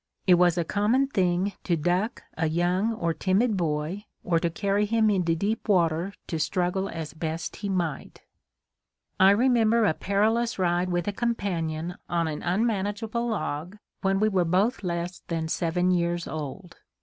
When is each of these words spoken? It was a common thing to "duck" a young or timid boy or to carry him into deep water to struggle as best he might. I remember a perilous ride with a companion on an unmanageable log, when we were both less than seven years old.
It 0.25 0.33
was 0.33 0.57
a 0.57 0.63
common 0.63 1.05
thing 1.05 1.53
to 1.63 1.77
"duck" 1.77 2.23
a 2.35 2.49
young 2.49 2.91
or 2.95 3.13
timid 3.13 3.55
boy 3.55 4.05
or 4.23 4.39
to 4.39 4.49
carry 4.49 4.87
him 4.87 5.11
into 5.11 5.35
deep 5.35 5.69
water 5.69 6.11
to 6.25 6.39
struggle 6.39 6.89
as 6.89 7.13
best 7.13 7.57
he 7.57 7.69
might. 7.69 8.23
I 9.19 9.29
remember 9.29 9.85
a 9.85 9.93
perilous 9.93 10.57
ride 10.57 10.89
with 10.89 11.07
a 11.07 11.13
companion 11.13 11.97
on 12.09 12.27
an 12.27 12.41
unmanageable 12.41 13.27
log, 13.27 13.77
when 14.01 14.19
we 14.19 14.27
were 14.27 14.43
both 14.43 14.83
less 14.83 15.19
than 15.27 15.47
seven 15.47 15.91
years 15.91 16.27
old. 16.27 16.77